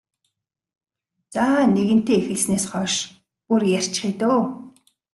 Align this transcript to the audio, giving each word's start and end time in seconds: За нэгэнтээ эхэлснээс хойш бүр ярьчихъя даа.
За 1.33 1.45
нэгэнтээ 1.75 2.15
эхэлснээс 2.21 2.65
хойш 2.71 2.93
бүр 3.47 3.61
ярьчихъя 3.79 4.11
даа. 4.19 4.41